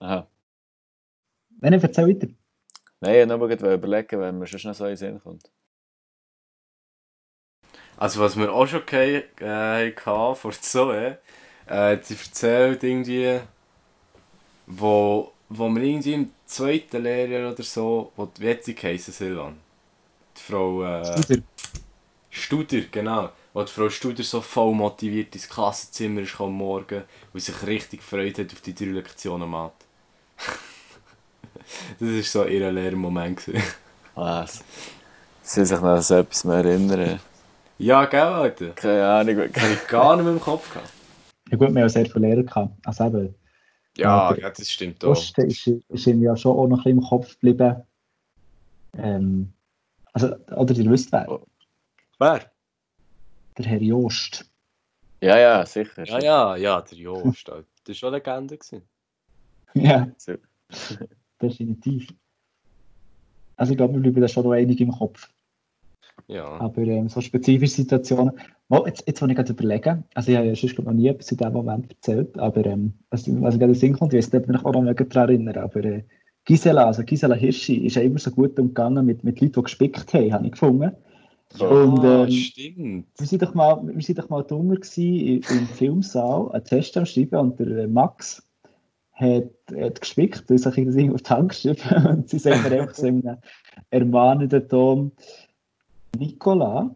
Aha. 0.01 0.27
Nein, 1.61 1.73
nein, 1.73 1.83
erzähl 1.83 2.09
weiter. 2.09 2.29
Nein, 3.01 3.31
ich 3.31 3.41
wollte 3.41 3.65
nur 3.65 3.75
überlegen, 3.75 4.21
wenn 4.21 4.39
mir 4.39 4.47
schon 4.47 4.61
noch 4.71 4.75
so 4.75 4.85
in 4.85 4.91
den 4.91 4.97
Sinn 4.97 5.21
kommt. 5.21 5.51
Also 7.97 8.21
was 8.21 8.37
wir 8.37 8.53
auch 8.53 8.67
schon 8.67 8.85
ge- 8.87 9.25
äh, 9.41 9.93
hatten 9.93 10.37
vor 10.37 10.53
Zoe, 10.53 11.19
äh, 11.67 11.99
sie 12.03 12.15
erzählt 12.15 12.83
irgendwie, 12.83 13.41
wo, 14.67 15.33
wo 15.49 15.69
wir 15.69 15.83
irgendwie 15.83 16.15
im 16.15 16.31
zweiten 16.47 17.03
Lehrjahr 17.03 17.53
oder 17.53 17.63
so, 17.63 18.13
wo 18.17 18.27
die 18.27 18.43
Wetzig 18.43 18.83
heissen, 18.85 19.13
Silvan. 19.13 19.59
Die 20.37 20.43
Frau 20.43 20.85
äh, 20.85 21.23
Studer. 21.23 21.43
Studer, 22.31 22.83
genau. 22.91 23.31
Wo 23.53 23.63
die 23.63 23.73
Frau 23.73 23.91
Studer 23.91 24.23
so 24.23 24.41
voll 24.41 24.75
motiviert 24.75 25.35
ins 25.35 25.49
Klassenzimmer 25.49 26.23
ist 26.23 26.41
am 26.41 26.53
Morgen 26.53 27.05
und 27.33 27.41
sich 27.41 27.67
richtig 27.67 28.01
gefreut 28.01 28.39
hat 28.39 28.53
auf 28.53 28.61
die 28.63 28.75
drei 28.75 28.87
Lektionen 28.87 29.51
Mathe. 29.51 29.87
Das 31.99 32.09
war 32.09 32.23
so 32.23 32.45
ihr 32.45 32.71
Lehrmoment. 32.73 33.45
gewesen. 33.45 33.63
Was? 34.15 34.65
Sie 35.43 35.65
sich 35.65 35.81
noch 35.81 35.85
an 35.89 36.03
so 36.03 36.17
etwas 36.17 36.45
mehr 36.45 36.57
erinnern. 36.57 37.21
ja, 37.79 38.05
gell, 38.05 38.21
Alter? 38.21 38.71
Keine 38.71 39.07
Ahnung. 39.07 39.37
Habe 39.39 39.73
ich 39.73 39.87
gar 39.89 40.17
nicht 40.17 40.25
mehr 40.25 40.35
im 40.35 40.41
Kopf 40.41 40.73
gehabt. 40.73 40.93
Ja 41.51 41.57
gut, 41.57 41.61
wir 41.61 41.67
haben 41.69 41.79
ja 41.79 41.89
sehr 41.89 42.07
viele 42.07 42.29
Lehrer 42.29 42.43
gehabt. 42.45 42.73
Also 42.85 43.07
eben, 43.07 43.35
Ja, 43.97 44.35
Ja, 44.35 44.51
das 44.51 44.71
stimmt 44.71 45.05
auch. 45.05 45.11
Osten 45.11 45.49
ist, 45.49 45.67
ist 45.67 46.07
ihm 46.07 46.23
ja 46.23 46.37
schon 46.37 46.57
auch 46.57 46.67
noch 46.69 46.79
ein 46.79 46.85
bisschen 46.85 46.99
im 46.99 47.05
Kopf 47.05 47.33
geblieben. 47.41 47.83
Ähm, 48.97 49.53
also, 50.13 50.35
oder 50.57 50.75
ihr 50.75 50.91
wisst 50.91 51.13
wer? 51.13 51.41
Wer? 52.19 52.41
Der 53.59 53.67
Herr 53.67 53.83
Jost. 53.83 54.45
Ja, 55.21 55.39
ja, 55.39 55.67
sicher. 55.67 56.05
Ja, 56.05 56.19
ja, 56.21 56.57
ja, 56.57 56.81
der 56.81 56.99
Jost. 56.99 57.49
Das 57.49 57.65
war 57.87 57.95
schon 57.95 58.09
eine 58.15 58.17
Legende. 58.19 58.57
gewesen. 58.59 58.83
Ja. 59.75 60.09
Definitiv. 61.41 62.09
Also 63.57 63.73
ich 63.73 63.77
glaube, 63.77 63.95
wir 63.95 64.01
bleiben 64.01 64.21
da 64.21 64.29
schon 64.29 64.45
noch 64.45 64.53
einige 64.53 64.85
im 64.85 64.93
Kopf. 64.93 65.29
Ja. 66.29 66.61
Aber 66.61 66.83
ähm, 66.83 67.09
so 67.09 67.21
spezifische 67.21 67.75
Situationen. 67.75 68.33
Oh, 68.69 68.85
jetzt, 68.87 69.05
jetzt, 69.07 69.21
wo 69.21 69.27
ich 69.27 69.35
gerade 69.35 69.53
überlege, 69.53 70.03
also 70.15 70.31
ich 70.31 70.37
habe 70.37 70.47
ja 70.47 70.55
sonst 70.55 70.79
ich, 70.79 70.85
noch 70.85 70.93
nie 70.93 71.09
etwas 71.09 71.33
in 71.33 71.39
diesem 71.39 71.53
Moment 71.53 71.91
erzählt, 71.91 72.39
aber 72.39 72.65
ähm, 72.67 72.93
was, 73.11 73.27
was 73.27 73.55
gerade 73.55 73.65
in 73.65 73.73
den 73.73 73.75
Sinn 73.75 73.93
kommt, 73.95 74.15
ich 74.15 74.19
weiß 74.19 74.33
nicht, 74.33 74.43
ob 74.43 74.49
ich 74.49 74.49
mich 74.49 74.65
auch 74.65 74.73
noch 74.73 74.95
daran 74.95 75.29
erinnern 75.29 75.57
aber 75.57 75.85
äh, 75.85 76.05
Gisela, 76.45 76.87
also 76.87 77.03
Gisela 77.03 77.35
Hirschi, 77.35 77.87
ist 77.87 77.97
ja 77.97 78.03
immer 78.03 78.19
so 78.19 78.31
gut 78.31 78.59
umgegangen 78.59 79.05
mit, 79.05 79.25
mit 79.25 79.41
Leuten, 79.41 79.55
die 79.55 79.63
gespickt 79.63 80.15
haben, 80.15 80.33
habe 80.33 80.47
ich 80.47 80.53
gefunden. 80.53 80.93
Ja, 81.59 81.67
Und, 81.67 82.05
ähm, 82.05 82.31
stimmt. 82.31 83.07
Wir 83.19 83.27
sind 83.27 83.43
doch 83.43 83.55
mal, 83.55 83.81
wir 83.85 84.03
sind 84.03 84.19
doch 84.19 84.29
mal 84.29 84.43
drunter 84.43 84.77
gewesen, 84.77 85.43
im 85.51 85.67
Filmsaal, 85.67 86.53
einen 86.53 86.65
Test 86.65 86.97
am 86.97 87.07
Schreiben 87.07 87.37
und 87.41 87.59
der 87.59 87.67
äh, 87.67 87.87
Max 87.89 88.43
hat, 89.21 89.45
hat 89.77 90.01
gespickt, 90.01 90.51
und 90.51 90.57
ich 90.57 90.63
das 90.63 90.77
irgendwo 90.77 91.15
auf 91.15 91.23
die 91.23 91.31
Hand 91.31 91.49
geschrieben 91.51 92.07
und 92.07 92.29
sie 92.29 92.39
sagen 92.39 92.63
mir 92.63 92.81
einfach 92.83 92.95
so 92.95 93.07
in 93.07 93.27
einem 93.27 93.39
ermahnenden 93.91 94.69
Ton, 94.69 95.13
Nicola. 96.19 96.95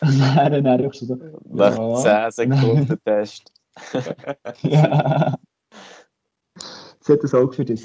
Und 0.00 0.18
dann 0.20 0.66
er 0.66 0.72
einfach 0.72 0.94
so, 0.94 1.16
Nach 1.50 2.04
Ja. 2.04 2.30
10 2.30 2.50
Sekunden 2.50 2.98
Test. 3.04 3.52
ja. 4.62 5.38
Sie 7.00 7.12
hat 7.12 7.22
ein 7.22 7.32
Auge 7.34 7.52
für 7.52 7.64
das. 7.64 7.80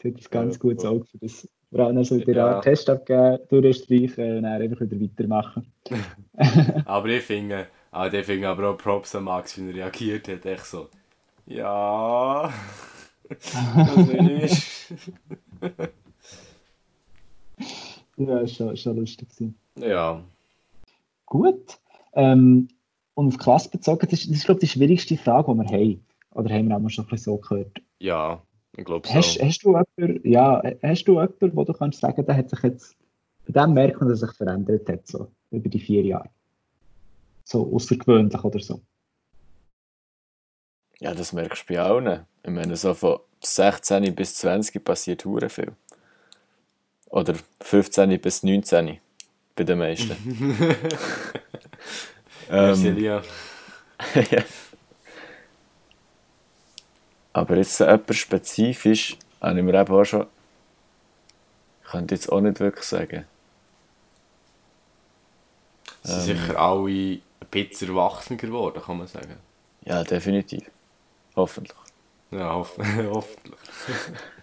Sie 0.00 0.08
hat 0.08 0.16
ein 0.16 0.24
ganz 0.30 0.54
Ja, 0.56 0.60
gutes. 0.60 0.84
Auge 0.84 1.04
für 1.06 1.18
das. 1.18 1.48
Vor 1.70 1.86
allem 1.86 1.96
also 1.96 2.18
den 2.18 2.34
Ja. 2.34 2.60
Test 2.60 2.88
abgeben, 2.88 3.38
durchstreichen 3.48 4.36
und 4.38 4.42
dann 4.44 4.62
einfach 4.62 4.80
wieder 4.80 5.00
weitermachen. 5.00 5.72
Aber 6.84 7.08
ich 7.08 7.22
finde, 7.22 7.66
ah, 7.90 8.06
ich 8.06 8.26
finde 8.26 8.48
aber 8.48 8.70
auch 8.70 8.76
Props 8.76 9.14
an 9.14 9.24
Max, 9.24 9.58
wie 9.58 9.70
er 9.70 9.74
reagiert 9.74 10.28
hat. 10.28 10.46
Echt 10.46 10.66
so, 10.66 10.88
ja. 11.46 12.52
das 13.28 14.08
ist. 14.08 14.92
Ja, 18.16 18.38
ist 18.40 18.56
schon, 18.56 18.76
schon 18.76 18.96
lustig 18.96 19.28
gewesen. 19.28 19.54
ja. 19.76 20.22
Gut. 21.26 21.78
Ähm, 22.12 22.68
und 23.14 23.28
auf 23.28 23.38
Klasse 23.38 23.70
bezogen, 23.70 24.06
das 24.10 24.20
ist, 24.20 24.30
das 24.30 24.38
ist 24.38 24.44
glaube 24.44 24.60
ich, 24.62 24.70
die 24.70 24.78
schwierigste 24.78 25.16
Frage, 25.16 25.52
die 25.52 25.58
wir 25.58 25.66
haben. 25.66 26.06
Oder 26.32 26.54
haben 26.54 26.68
wir 26.68 26.76
auch 26.76 26.80
mal 26.80 26.90
schon 26.90 27.04
ein 27.04 27.10
bisschen 27.10 27.32
so 27.32 27.38
gehört. 27.38 27.80
Ja, 27.98 28.42
ich 28.76 28.84
glaube 28.84 29.06
so. 29.06 29.14
Hast, 29.14 29.40
hast 29.40 29.64
du 29.64 29.68
jemanden, 29.68 30.28
ja, 30.28 30.62
hast 30.82 31.04
du 31.04 31.12
jemanden, 31.12 31.56
wo 31.56 31.64
du 31.64 31.72
kannst 31.72 32.00
sagen, 32.00 32.24
der 32.26 32.36
hat 32.36 32.50
sich 32.50 32.62
jetzt, 32.62 32.96
bei 33.46 33.60
dem 33.60 33.74
merkt 33.74 34.00
man, 34.00 34.08
dass 34.08 34.22
er 34.22 34.28
sich 34.28 34.36
verändert 34.36 34.88
hat, 34.88 35.06
so, 35.06 35.28
über 35.50 35.68
die 35.68 35.78
vier 35.78 36.02
Jahre? 36.02 36.28
So 37.44 37.72
außergewöhnlich 37.74 38.42
oder 38.42 38.60
so. 38.60 38.80
Ja, 41.00 41.14
das 41.14 41.32
merkst 41.32 41.68
du 41.68 41.74
bei 41.74 41.80
allen. 41.80 42.26
Ich 42.42 42.50
meine, 42.50 42.76
so 42.76 42.94
von 42.94 43.18
16 43.42 44.14
bis 44.14 44.36
20 44.36 44.84
passiert 44.84 45.24
hure 45.24 45.48
viel. 45.48 45.72
Oder 47.10 47.34
15 47.60 48.20
bis 48.20 48.42
19 48.42 48.98
bei 49.56 49.64
den 49.64 49.78
meisten. 49.78 50.76
Ähm, 52.50 52.98
ja. 52.98 53.22
Aber 57.32 57.56
jetzt 57.56 57.76
so 57.76 57.84
etwas 57.84 58.16
spezifisch, 58.16 59.16
habe 59.40 59.58
ich 59.58 59.64
mir 59.64 59.80
eben 59.80 59.94
auch 59.94 60.04
schon. 60.04 60.26
Ich 61.84 61.90
könnte 61.90 62.14
jetzt 62.14 62.30
auch 62.30 62.40
nicht 62.40 62.60
wirklich 62.60 62.84
sagen. 62.84 63.24
Sie 66.02 66.20
sind 66.20 66.36
Ähm. 66.36 66.42
sicher 66.42 66.58
alle 66.58 66.90
ein 66.90 67.22
bisschen 67.50 67.88
erwachsener 67.88 68.36
geworden, 68.36 68.82
kann 68.84 68.98
man 68.98 69.06
sagen. 69.06 69.36
Ja, 69.84 70.04
definitiv. 70.04 70.70
Hoffentlich. 71.36 71.76
Ja, 72.30 72.54
hoff 72.54 72.76
hoffentlich. 73.10 73.60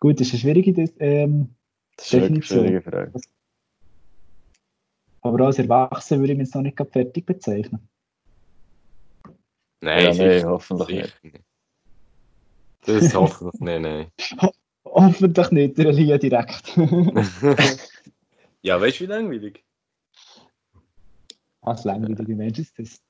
Gut, 0.00 0.20
das 0.20 0.28
ist 0.28 0.34
eine 0.34 0.40
schwierige 0.40 0.72
Dis- 0.72 0.94
ähm, 1.00 1.54
Das 1.96 2.12
ist 2.12 2.22
eine 2.22 2.42
schwierige 2.42 2.82
Frage. 2.82 3.12
aber 5.22 5.46
als 5.46 5.58
Erwachsener 5.58 6.20
würde 6.20 6.32
ich 6.32 6.38
mich 6.38 6.46
jetzt 6.46 6.54
noch 6.54 6.62
nicht 6.62 6.76
gerade 6.76 6.90
fertig 6.90 7.26
bezeichnen. 7.26 7.88
Nein, 9.80 10.14
ja, 10.14 10.14
nein, 10.14 10.44
hoffentlich 10.46 10.88
nicht. 10.88 11.24
nicht. 11.24 11.44
Das 12.82 13.14
hoffentlich 13.14 13.60
nein, 13.60 13.82
nein. 13.82 14.12
Hoffentlich 14.84 15.50
nicht, 15.50 15.78
der 15.78 15.86
Elia 15.86 16.18
direkt. 16.18 16.76
ja, 18.62 18.80
weißt 18.80 19.00
du, 19.00 19.04
wie 19.04 19.06
langweilig? 19.06 19.64
Was 21.60 21.84
langweilige 21.84 22.34
Mensch 22.36 22.60
ist 22.60 22.78
das? 22.78 23.02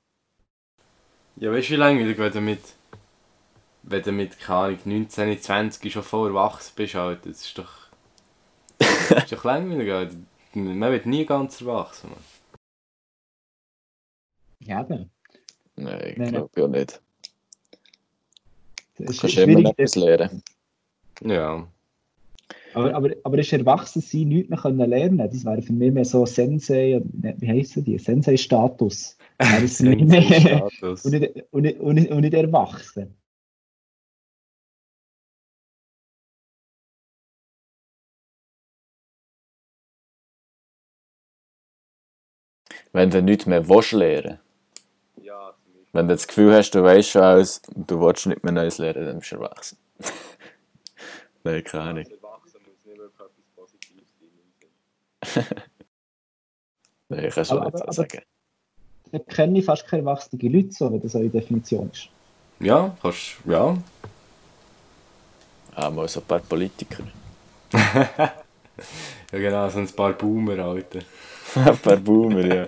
Ja, 1.41 1.53
weißt 1.53 1.69
du, 1.69 1.73
wie 1.73 1.77
langweilig, 1.77 2.19
wenn 2.19 2.33
du 2.33 2.41
mit. 2.41 2.61
Wenn 3.83 4.03
du 4.03 4.13
mit, 4.13 4.39
keine 4.39 4.59
Ahnung, 4.59 4.79
19, 4.85 5.41
20 5.41 5.93
schon 5.93 6.03
voll 6.03 6.29
erwachsen 6.31 6.73
bist, 6.77 6.97
Alter. 6.97 7.29
Das 7.29 7.43
ist 7.43 7.59
doch. 7.59 7.89
Das 8.79 9.25
ist 9.25 9.33
doch 9.33 9.45
langweilig, 9.45 9.93
Alter. 9.93 10.17
Man 10.55 10.81
wird 10.93 11.07
nie 11.07 11.25
ganz 11.27 11.61
erwachsen, 11.61 12.11
Mann. 12.11 12.25
Ja, 14.61 14.81
eben. 14.83 15.11
Nein, 15.77 16.17
ich 16.17 16.25
glaube 16.25 16.61
ja 16.61 16.69
nicht. 16.69 17.01
Das 18.97 19.07
Du 19.07 19.13
ist 19.13 19.21
kannst 19.21 19.39
immer 19.39 19.61
noch 19.61 19.63
schwierig, 19.63 19.79
etwas 19.79 19.95
lernen. 19.97 20.43
Ja. 21.21 21.69
Aber, 22.75 22.95
aber, 22.95 23.11
aber 23.25 23.39
ist 23.39 23.53
Erwachsensein 23.53 24.29
nichts 24.29 24.51
mehr 24.51 24.59
können 24.59 24.91
lernen 24.91 25.19
Das 25.19 25.45
wäre 25.45 25.63
für 25.63 25.73
mich 25.73 25.93
mehr 25.93 26.05
so 26.05 26.27
Sensei, 26.27 27.01
ne, 27.13 27.35
wie 27.39 27.49
heissen 27.49 27.85
die? 27.85 27.99
Sensei-Status. 27.99 29.17
Status. 29.41 31.05
Und 31.05 31.13
nicht, 31.13 31.45
und, 31.51 31.63
nicht, 31.63 31.81
und, 31.81 31.95
nicht, 31.95 32.11
und 32.11 32.21
nicht 32.21 32.35
erwachsen. 32.35 33.15
Wenn 42.93 43.11
du 43.11 43.23
nichts 43.23 43.47
mehr 43.47 43.69
willst 43.69 43.93
lernen 43.93 44.39
Ja, 45.23 45.55
wenn 45.93 46.09
du 46.09 46.15
das 46.15 46.27
Gefühl 46.27 46.55
hast, 46.55 46.71
du 46.71 46.83
weißt 46.83 47.11
schon 47.11 47.23
alles 47.23 47.63
und 47.75 47.91
du 47.91 48.01
willst 48.01 48.27
nicht 48.27 48.43
mehr 48.43 48.53
Neues 48.53 48.79
lernen, 48.79 49.07
dann 49.07 49.19
bist 49.19 49.33
du 49.33 49.37
erwachsen. 49.37 49.79
Nein, 51.45 51.65
keine 51.65 51.85
Ahnung. 51.85 52.05
Erwachsen 52.05 52.61
muss 52.67 52.85
nicht 52.85 52.99
wirklich 52.99 53.15
etwas 53.15 53.31
Positives 53.55 54.09
sein. 54.19 55.28
Nein, 57.09 57.25
ich 57.25 57.35
kann 57.35 57.45
schon 57.45 57.59
Aber- 57.59 57.67
nicht 57.67 57.79
so 57.79 57.85
aber- 57.85 57.93
sagen. 57.93 58.23
Ich 59.11 59.27
kenne 59.27 59.63
fast 59.63 59.87
keine 59.87 60.03
erwachsenen 60.03 60.53
Leute, 60.53 60.71
so, 60.73 60.93
wenn 60.93 61.01
das 61.01 61.15
eure 61.15 61.31
Definition 61.31 61.91
ist. 61.91 62.09
Ja, 62.61 62.95
kannst 63.01 63.37
ja. 63.47 63.77
Ah, 65.75 65.91
mal 65.91 66.07
so 66.09 66.21
ein 66.21 66.27
paar 66.27 66.41
Politiker. 66.41 67.05
Ja, 69.33 69.39
genau, 69.39 69.69
so 69.69 69.79
ein 69.81 69.89
paar 69.89 70.13
Boomer, 70.13 70.59
Alter. 70.61 71.01
ein 71.57 71.77
paar 71.79 71.97
Boomer, 71.97 72.47
ja. 72.47 72.67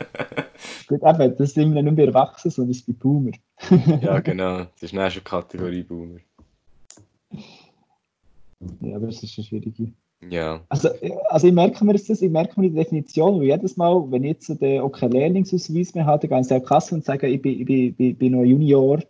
Gut, 0.88 1.00
eben, 1.02 1.36
das 1.36 1.54
sind 1.54 1.72
wir 1.74 1.82
nicht 1.82 1.96
bei 1.96 2.04
Erwachsenen, 2.04 2.52
sondern 2.52 2.72
es 2.72 2.82
bei 2.82 2.92
Boomer. 2.92 3.30
Ja, 4.02 4.18
genau. 4.20 4.64
Das 4.64 4.82
ist 4.82 4.92
eine 4.92 5.10
schon 5.10 5.24
Kategorie 5.24 5.82
Boomer. 5.84 6.18
Ja, 8.80 8.96
aber 8.96 9.06
das 9.06 9.22
ist 9.22 9.38
eine 9.38 9.46
schwierige. 9.46 9.92
Ja. 10.28 10.60
Also, 10.68 10.90
also 11.30 11.46
ich 11.46 11.52
merke 11.52 11.84
mir 11.84 11.94
das, 11.94 12.08
ich 12.08 12.30
merke 12.30 12.60
mir 12.60 12.68
die 12.68 12.76
Definition, 12.76 13.40
weil 13.40 13.46
jedes 13.46 13.76
Mal, 13.76 14.04
wenn 14.10 14.24
ich 14.24 14.32
jetzt 14.32 14.60
den 14.60 14.80
auch 14.80 14.90
keinen 14.90 15.12
Lehrlingsausweis 15.12 15.94
mehr 15.94 16.04
habe, 16.04 16.28
dann 16.28 16.42
gehe 16.42 16.46
ich 16.46 16.50
in 16.50 16.60
die 16.60 16.66
Kasse 16.66 16.94
und 16.94 17.04
sage, 17.04 17.26
ich 17.26 17.40
bin, 17.40 17.60
ich 17.60 17.64
bin, 17.66 17.94
bin, 17.94 18.16
bin 18.16 18.32
noch 18.32 18.44
Junior, 18.44 19.00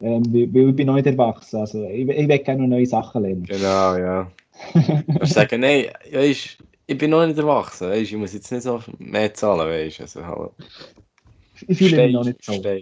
ähm, 0.00 0.22
weil 0.32 0.68
ich 0.68 0.76
bin 0.76 0.86
noch 0.86 0.94
nicht 0.94 1.06
erwachsen. 1.06 1.60
Also 1.60 1.84
ich, 1.84 2.08
ich 2.08 2.28
will 2.28 2.38
gerne 2.38 2.62
noch 2.62 2.68
neue 2.68 2.86
Sachen 2.86 3.22
lernen. 3.22 3.44
Genau, 3.44 3.96
ja. 3.96 4.30
Du 5.06 5.26
sagen, 5.26 5.60
nein, 5.60 5.86
weißt, 6.12 6.58
ich 6.86 6.98
bin 6.98 7.10
noch 7.10 7.26
nicht 7.26 7.38
erwachsen, 7.38 7.88
weißt, 7.88 8.12
ich 8.12 8.16
muss 8.16 8.32
jetzt 8.32 8.52
nicht 8.52 8.62
so 8.62 8.80
mehr 8.98 9.34
zahlen, 9.34 9.68
weißt, 9.68 10.00
also 10.02 10.24
hallo. 10.24 10.54
Ich 11.66 11.78
fühle 11.78 12.04
mich 12.04 12.12
noch 12.12 12.24
nicht 12.24 12.44
so. 12.44 12.60
Du? 12.60 12.80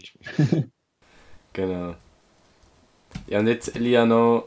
genau. 1.52 1.94
Ja, 3.26 3.38
und 3.38 3.46
jetzt, 3.46 3.74
Elia, 3.74 4.04
noch, 4.04 4.44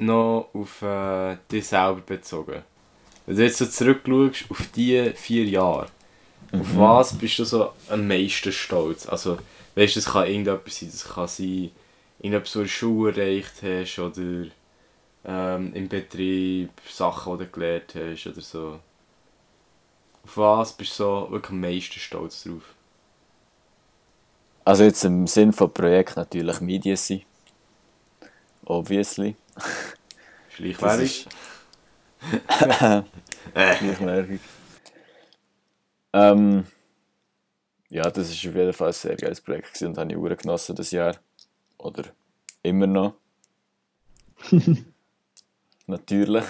noch 0.00 0.48
auf 0.52 0.82
äh, 0.82 1.36
dich 1.50 1.66
selber 1.66 2.00
bezogen. 2.00 2.62
Wenn 3.26 3.36
du 3.36 3.44
jetzt 3.44 3.58
so 3.58 3.66
zurückschaust 3.66 4.50
auf 4.50 4.66
diese 4.74 5.12
vier 5.12 5.44
Jahre, 5.44 5.86
auf 6.52 6.76
was 6.76 7.16
bist 7.16 7.38
du 7.38 7.44
so 7.44 7.72
am 7.88 8.08
meisten 8.08 8.52
stolz? 8.52 9.06
Also, 9.06 9.38
weißt 9.74 9.96
du, 9.96 10.00
das 10.00 10.12
kann 10.12 10.26
irgendetwas 10.26 10.80
sein, 10.80 10.88
das 10.90 11.08
kann 11.08 11.28
sein, 11.28 11.70
irgendetwas, 12.18 12.56
was 12.56 12.62
du 12.62 12.68
Schule 12.68 13.12
erreicht 13.12 13.62
hast 13.62 13.98
oder 13.98 14.46
ähm, 15.24 15.74
im 15.74 15.88
Betrieb, 15.88 16.70
Sachen, 16.88 17.38
die 17.38 17.44
du 17.44 17.50
gelernt 17.50 17.94
hast 17.94 18.26
oder 18.26 18.40
so. 18.40 18.80
Auf 20.24 20.36
was 20.36 20.72
bist 20.72 20.92
du 20.92 21.04
so 21.04 21.28
wirklich 21.30 21.50
am 21.50 21.60
meisten 21.60 21.98
stolz 21.98 22.42
drauf? 22.44 22.74
Also 24.64 24.84
jetzt 24.84 25.04
im 25.04 25.26
Sinn 25.26 25.52
von 25.52 25.72
Projekt 25.72 26.16
natürlich 26.16 26.60
Medien 26.60 26.96
sein. 26.96 27.22
Obviously. 28.70 29.34
Schleichwerbung? 30.54 31.04
ist- 31.04 31.26
Gleichwertig. 33.54 34.40
ähm, 36.12 36.64
ja, 37.88 38.08
das 38.10 38.30
ist 38.30 38.46
auf 38.46 38.54
jeden 38.54 38.72
Fall 38.72 38.88
ein 38.88 38.92
sehr 38.92 39.16
geiles 39.16 39.40
Projekt 39.40 39.68
gewesen 39.72 39.88
und 39.88 39.98
habe 39.98 40.12
ich 40.12 40.16
sehr 40.16 40.36
genossen 40.36 40.76
das 40.76 40.92
Jahr. 40.92 41.16
Oder 41.78 42.04
immer 42.62 42.86
noch. 42.86 43.14
Natürlich. 45.86 46.44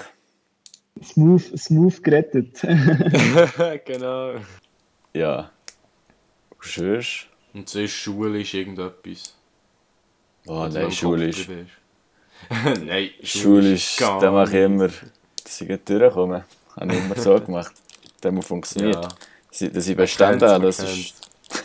Smooth, 1.02 1.58
smooth 1.58 2.02
gerettet. 2.02 2.60
genau. 3.86 4.34
Ja. 5.14 5.50
Und 6.50 6.64
sonst? 6.66 7.28
Und 7.54 7.66
sonst 7.68 7.92
Schule 7.92 8.42
ist 8.42 8.52
irgendetwas. 8.52 9.34
Oh 10.46 10.66
nein, 10.70 10.84
am 10.84 10.90
Schule 10.90 11.26
Kopf 11.26 11.38
ist, 11.38 11.46
geblieben 11.48 11.70
Nein, 12.84 13.10
Schule 13.22 13.72
ist, 13.74 13.98
gar 13.98 14.20
da 14.20 14.30
mache 14.30 14.58
ich 14.58 14.64
immer, 14.64 14.88
dass 14.88 15.60
ich 15.60 15.66
gleich 15.68 15.80
durchkomme. 15.84 16.44
Habe 16.76 16.94
ich 16.94 17.04
immer 17.04 17.16
so 17.16 17.40
gemacht. 17.40 17.72
Das 18.20 18.32
muss 18.32 18.46
funktioniert. 18.46 18.94
Ja, 18.94 19.00
Dass 19.48 19.60
ich- 19.60 19.72
Dass 19.72 19.86
ich 19.86 19.96
man 19.96 20.04
Bestände 20.04 20.38
kennt's, 20.46 20.52
habe, 20.52 20.66
das 20.66 20.78
ist, 20.80 21.14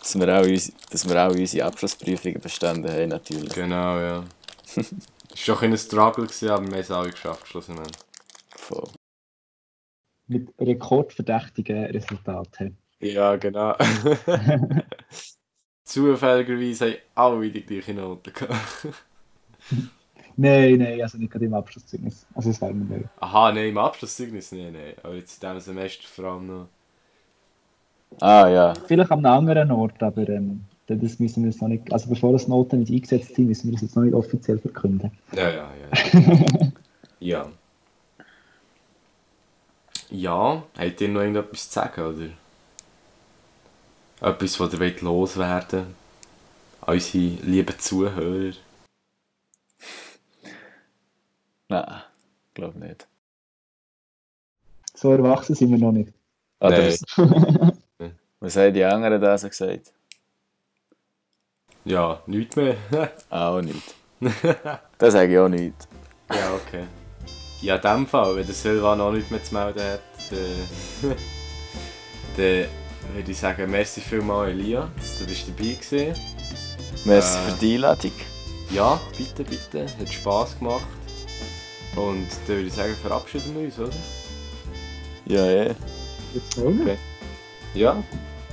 dass 0.00 0.18
wir 0.18 0.38
auch 0.40 0.44
unsere, 0.44 0.76
dass 0.90 1.08
wir 1.08 1.26
auch 1.26 1.30
unsere 1.32 1.66
Abschlussprüfungen 1.66 2.40
bestanden 2.40 2.90
haben, 2.92 3.08
natürlich. 3.08 3.52
Genau, 3.54 3.98
ja. 4.00 4.24
Es 5.38 5.46
war 5.48 5.56
doch 5.56 5.62
ein 5.64 5.76
Struggle, 5.76 6.24
gewesen, 6.24 6.48
aber 6.48 6.64
wir 6.66 6.72
haben 6.72 6.80
es 6.80 6.90
alle 6.90 7.10
geschafft, 7.10 7.46
schlussendlich. 7.48 7.92
Voll. 8.56 8.88
Mit 10.28 10.48
rekordverdächtigen 10.58 11.84
Resultaten. 11.86 12.78
Ja, 13.00 13.36
genau. 13.36 13.76
Zufälligerweise 15.86 16.98
haben 17.14 17.36
alle 17.38 17.50
die 17.50 17.64
gleiche 17.64 17.94
Note 17.94 18.32
gehabt. 18.32 18.88
Nein, 20.38 20.76
nein, 20.76 21.00
also 21.00 21.16
nicht 21.16 21.32
gerade 21.32 21.46
im 21.46 21.54
Abschlusszeugnis. 21.54 22.26
Also 22.34 22.50
das 22.50 22.60
werden 22.60 22.86
wir 22.90 22.98
nicht. 22.98 23.08
Aha, 23.20 23.52
nein, 23.52 23.70
im 23.70 23.78
Abschlusszeugnis, 23.78 24.52
nein, 24.52 24.74
nein. 24.74 24.92
Aber 25.02 25.14
jetzt 25.14 25.42
in 25.42 25.48
diesem 25.48 25.60
Semester 25.60 26.06
vor 26.06 26.24
allem 26.26 26.46
noch. 26.46 26.66
Ah 28.20 28.46
ja, 28.46 28.74
Vielleicht 28.86 29.10
an 29.10 29.24
einem 29.24 29.48
anderen 29.48 29.70
Ort, 29.70 30.02
aber 30.02 30.28
ähm, 30.28 30.64
das 30.88 31.18
müssen 31.18 31.42
wir 31.42 31.50
jetzt 31.50 31.62
noch 31.62 31.68
nicht, 31.68 31.90
also 31.90 32.10
bevor 32.10 32.32
das 32.34 32.48
Noten 32.48 32.80
nicht 32.80 32.92
eingesetzt 32.92 33.34
sind, 33.34 33.46
müssen 33.46 33.68
wir 33.68 33.72
das 33.72 33.82
jetzt 33.82 33.96
noch 33.96 34.02
nicht 34.02 34.12
offiziell 34.12 34.58
verkünden. 34.58 35.10
Ja, 35.32 35.48
ja, 35.48 35.70
ja. 35.80 36.72
ja. 37.20 37.48
Ja, 40.10 40.62
habt 40.78 41.00
ihr 41.00 41.08
noch 41.08 41.20
irgendetwas 41.20 41.70
zu 41.70 41.74
sagen, 41.80 42.00
oder? 42.02 42.28
Etwas, 44.20 44.58
was 44.58 44.72
ihr 44.72 44.80
wollt 44.80 45.00
loswerden 45.02 45.94
An 46.80 46.94
unsere 46.94 47.24
lieben 47.42 47.78
Zuhörer. 47.78 48.54
nein, 51.68 52.02
glaube 52.54 52.78
nicht. 52.78 53.06
So 54.94 55.12
erwachsen 55.12 55.54
sind 55.54 55.70
wir 55.70 55.78
noch 55.78 55.92
nicht. 55.92 56.12
Oder 56.60 56.90
Nein. 57.16 57.82
was 58.40 58.56
haben 58.56 58.72
die 58.72 58.84
anderen 58.84 59.20
da 59.20 59.36
so 59.36 59.48
gesagt? 59.48 59.92
Ja, 61.84 62.22
nichts 62.26 62.56
mehr. 62.56 62.76
Auch 63.30 63.60
nicht. 63.60 63.94
Das 64.98 65.12
sage 65.12 65.32
ich 65.34 65.38
auch 65.38 65.48
nicht. 65.48 65.74
ja, 66.30 66.54
okay. 66.54 66.84
Ja, 67.60 67.76
in 67.76 67.82
dem 67.82 68.06
Fall, 68.06 68.34
wenn 68.34 68.46
der 68.46 68.54
Silva 68.54 68.96
noch 68.96 69.12
nichts 69.12 69.30
mehr 69.30 69.44
zu 69.44 69.54
melden 69.54 69.82
hat, 69.82 70.00
dann, 72.36 72.66
dann 73.06 73.16
würde 73.16 73.30
ich 73.32 73.38
sagen, 73.38 73.70
merci 73.70 74.00
vielmals 74.00 74.50
Elia, 74.50 74.88
dass 74.96 75.18
du 75.18 75.26
bist 75.26 75.46
dabei 75.48 75.74
gewesen. 75.74 76.14
Merci 77.04 77.38
Äh. 77.38 77.50
für 77.50 77.56
die 77.58 77.74
Einladung. 77.74 78.12
Ja, 78.70 79.00
bitte, 79.16 79.44
bitte. 79.44 79.86
Hat 79.98 80.12
Spass 80.12 80.58
gemacht. 80.58 80.86
Und 81.94 82.26
dann 82.46 82.56
würde 82.56 82.66
ich 82.68 82.72
sagen, 82.74 82.94
verabschieden 83.00 83.54
wir 83.54 83.64
uns, 83.66 83.78
oder? 83.78 83.90
Ja, 85.26 85.44
ja. 85.46 85.62
Jetzt. 86.34 86.58
Okay. 86.58 86.96
Ja. 87.74 88.02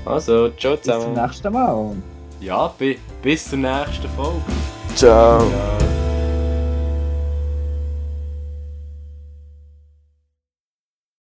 Also, 0.05 0.49
ciao 0.51 0.75
Bis 0.75 0.83
zum 0.85 0.93
zusammen. 1.01 1.13
nächsten 1.13 1.53
Mal. 1.53 1.95
Ja, 2.39 2.67
bi 2.77 2.99
bis 3.21 3.49
zur 3.49 3.59
nächsten 3.59 4.09
Folge. 4.15 4.41
Ciao. 4.95 5.39
Ja. 5.49 5.92